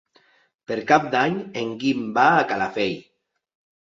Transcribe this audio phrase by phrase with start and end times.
[0.69, 2.97] Per Cap d'Any en Guim va a Calafell.